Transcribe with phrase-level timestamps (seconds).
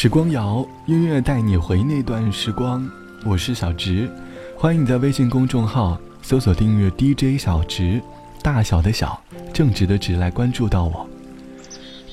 [0.00, 2.88] 时光谣，音乐带你回那段时光。
[3.24, 4.08] 我是小植，
[4.56, 8.00] 欢迎你在微信公众号搜索订阅 DJ 小植，
[8.40, 9.20] 大小的小，
[9.52, 11.04] 正直的直来关注到我。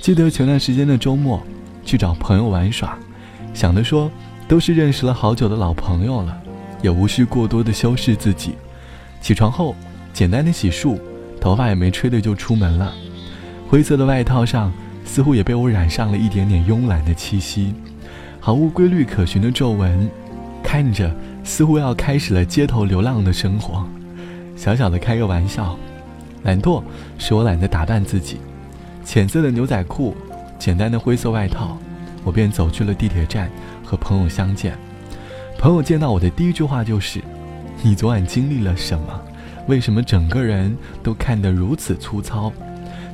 [0.01, 1.39] 记得前段时间的周末，
[1.85, 2.97] 去找朋友玩耍，
[3.53, 4.09] 想着说
[4.47, 6.35] 都是认识了好久的老朋友了，
[6.81, 8.55] 也无需过多的修饰自己。
[9.21, 9.75] 起床后，
[10.11, 10.99] 简单的洗漱，
[11.39, 12.91] 头发也没吹的就出门了。
[13.69, 14.73] 灰色的外套上，
[15.05, 17.73] 似乎也被我染上了一点点慵懒的气息，
[18.41, 20.09] 毫无规律可循的皱纹，
[20.61, 23.87] 看着似乎要开始了街头流浪的生活。
[24.57, 25.77] 小小的开个玩笑，
[26.43, 26.83] 懒惰
[27.17, 28.37] 使我懒得打扮自己。
[29.05, 30.15] 浅色的牛仔裤，
[30.57, 31.77] 简单的灰色外套，
[32.23, 33.49] 我便走去了地铁站
[33.83, 34.77] 和朋友相见。
[35.57, 37.21] 朋友见到我的第一句话就是
[37.83, 39.21] ：“你昨晚经历了什么？
[39.67, 42.51] 为什么整个人都看得如此粗糙？”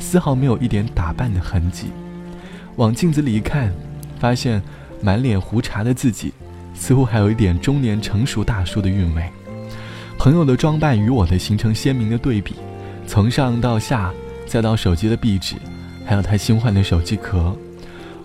[0.02, 1.91] 丝毫没有一点打扮的痕迹。
[2.76, 3.72] 往镜子里一看，
[4.20, 4.62] 发现
[5.02, 6.34] 满脸胡茬的自己，
[6.74, 9.24] 似乎还有一点中年成熟大叔的韵味。
[10.18, 12.55] 朋友的装扮与我的形成鲜明的对比，
[13.07, 14.12] 从上到下，
[14.46, 15.55] 再到手机的壁纸，
[16.05, 17.55] 还有他新换的手机壳，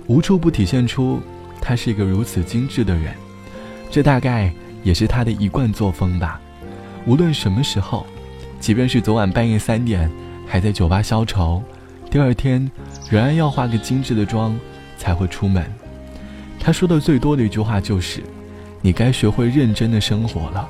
[0.06, 1.20] 无处不体现出
[1.60, 3.14] 他是一个如此精致的人。
[3.90, 6.40] 这大概也是他的一贯作风吧。
[7.06, 8.06] 无论什么时候，
[8.60, 10.10] 即便是昨晚半夜三点。
[10.46, 11.62] 还在酒吧消愁，
[12.10, 12.70] 第二天
[13.10, 14.58] 仍然要化个精致的妆
[14.96, 15.64] 才会出门。
[16.58, 18.22] 他说的最多的一句话就是
[18.80, 20.68] ：“你该学会认真的生活了。”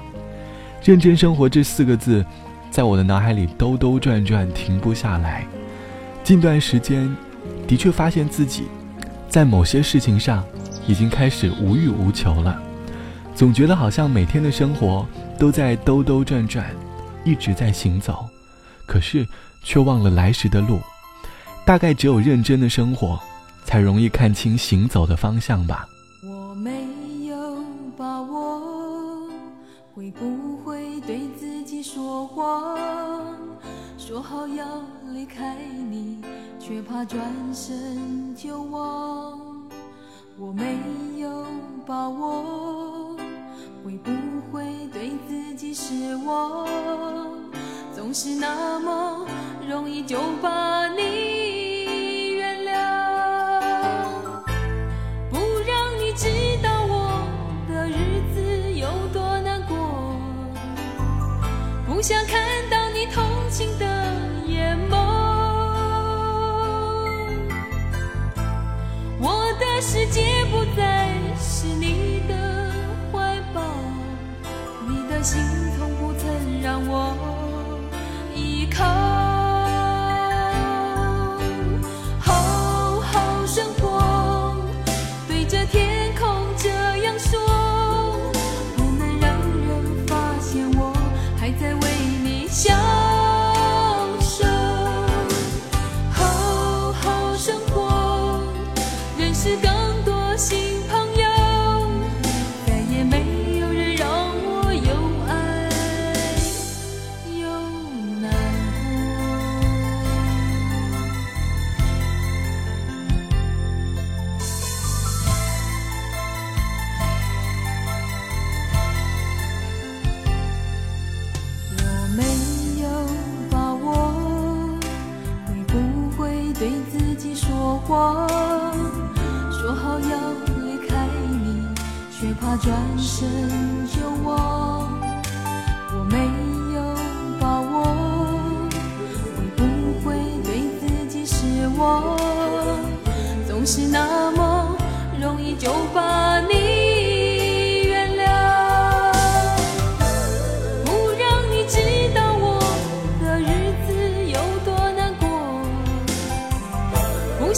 [0.83, 2.25] 认真生活这四个字，
[2.71, 5.47] 在我的脑海里兜兜转转，停不下来。
[6.23, 7.15] 近段时间，
[7.67, 8.65] 的确发现自己
[9.29, 10.45] 在某些事情上
[10.87, 12.61] 已经开始无欲无求了，
[13.35, 15.07] 总觉得好像每天的生活
[15.39, 16.67] 都在兜兜转转，
[17.25, 18.26] 一直在行走，
[18.97, 19.29] 可是。
[19.63, 20.81] 却忘了来时的路，
[21.67, 23.21] 大概只有认真的生活，
[23.65, 25.89] 才容易看清行走的方向吧。
[26.23, 26.87] 我没
[27.27, 27.37] 有
[27.97, 29.29] 把握，
[29.93, 32.79] 会不会对自己说谎？
[33.99, 34.65] 说好要
[35.13, 35.57] 离开
[35.91, 36.23] 你，
[36.61, 37.21] 却怕转
[37.53, 39.37] 身就忘。
[40.39, 40.79] 我没
[41.19, 41.45] 有
[41.85, 43.17] 把握，
[43.85, 44.13] 会不
[44.53, 44.63] 会
[44.93, 46.69] 对自己失望？
[48.07, 49.27] 总是那么
[49.69, 50.76] 容易就把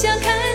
[0.00, 0.47] 想看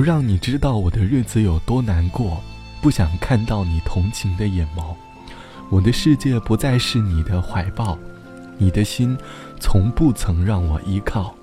[0.00, 2.42] 不让你知道我的日子有多难过，
[2.80, 4.94] 不想看到你同情的眼眸。
[5.68, 7.98] 我的世界不再是你的怀抱，
[8.56, 9.14] 你的心
[9.60, 11.34] 从不曾让我依靠。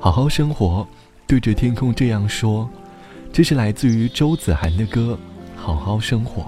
[0.00, 0.88] 好好生活，
[1.26, 2.66] 对着天空这样说。
[3.30, 5.18] 这是来自于周子涵的歌
[5.60, 6.44] 《好好生活》，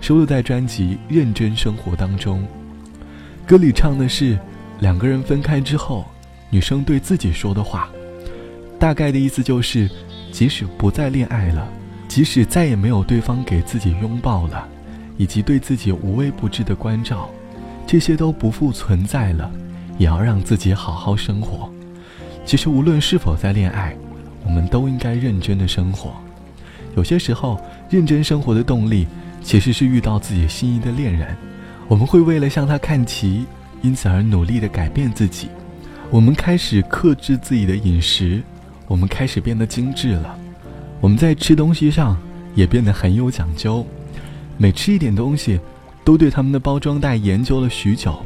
[0.00, 2.46] 收录在专辑《认真生活》当中。
[3.44, 4.38] 歌里唱的是
[4.78, 6.04] 两个人分开之后，
[6.48, 7.90] 女生对自己说的话，
[8.78, 9.90] 大概的意思就是。
[10.36, 11.66] 即使不再恋爱了，
[12.06, 14.68] 即使再也没有对方给自己拥抱了，
[15.16, 17.30] 以及对自己无微不至的关照，
[17.86, 19.50] 这些都不复存在了，
[19.96, 21.72] 也要让自己好好生活。
[22.44, 23.96] 其实无论是否在恋爱，
[24.44, 26.12] 我们都应该认真的生活。
[26.94, 27.58] 有些时候，
[27.88, 29.06] 认真生活的动力
[29.42, 31.34] 其实是遇到自己心仪的恋人，
[31.88, 33.46] 我们会为了向他看齐，
[33.80, 35.48] 因此而努力的改变自己。
[36.10, 38.42] 我们开始克制自己的饮食。
[38.86, 40.38] 我们开始变得精致了，
[41.00, 42.16] 我们在吃东西上
[42.54, 43.86] 也变得很有讲究，
[44.56, 45.58] 每吃一点东西，
[46.04, 48.16] 都对他们的包装袋研究了许久，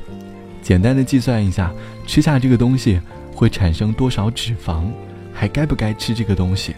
[0.62, 1.72] 简单的计算一下，
[2.06, 3.00] 吃下这个东西
[3.34, 4.84] 会产生多少脂肪，
[5.32, 6.74] 还该不该吃这个东西。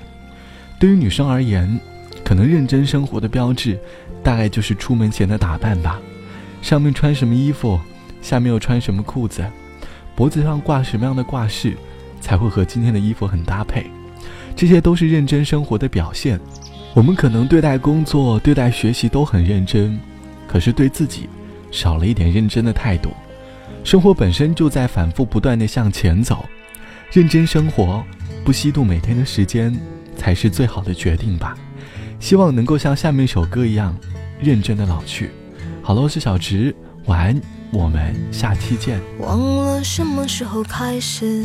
[0.78, 1.78] 对于女生而言，
[2.24, 3.78] 可能认真生活的标志，
[4.22, 6.00] 大概就是出门前的打扮吧，
[6.60, 7.80] 上面穿什么衣服，
[8.20, 9.44] 下面又穿什么裤子，
[10.14, 11.76] 脖子上挂什么样的挂饰。
[12.22, 13.90] 才会和今天的衣服很搭配，
[14.56, 16.40] 这些都是认真生活的表现。
[16.94, 19.98] 我们可能对待工作、对待学习都很认真，
[20.46, 21.28] 可是对自己
[21.70, 23.10] 少了一点认真的态度。
[23.82, 26.44] 生活本身就在反复不断的向前走，
[27.10, 28.04] 认真生活，
[28.44, 29.74] 不虚度每天的时间，
[30.16, 31.56] 才是最好的决定吧。
[32.20, 33.96] 希望能够像下面一首歌一样，
[34.40, 35.30] 认真的老去。
[35.82, 36.72] 好了，我是小直，
[37.06, 37.40] 晚安，
[37.72, 39.00] 我们下期见。
[39.18, 41.44] 忘了什么时候开始。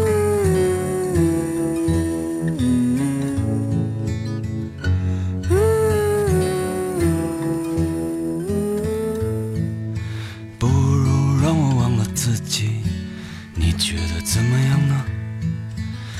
[13.81, 15.05] 觉得怎么样呢？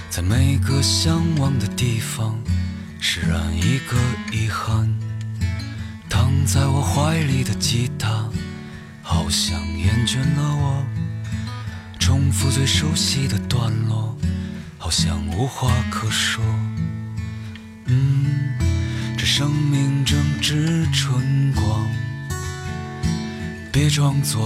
[0.10, 2.36] 在每个向往的地方，
[3.00, 3.96] 释然一个
[4.32, 4.92] 遗憾。
[6.10, 8.28] 躺在我怀里的吉他，
[9.04, 10.86] 好像厌倦了我。
[12.00, 14.18] 重复最熟悉的段落，
[14.80, 16.44] 好像无话可说。
[17.86, 18.58] 嗯，
[19.18, 21.88] 这生命正值春光，
[23.72, 24.46] 别装作